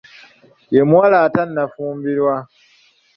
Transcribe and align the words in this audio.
Ye 0.73 0.81
muwala 0.89 1.17
atannafumbirwa. 1.27 2.35